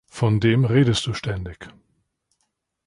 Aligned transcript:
Von 0.09 0.39
dem 0.39 0.65
redest 0.65 1.05
du 1.05 1.13
ständig. 1.13 1.69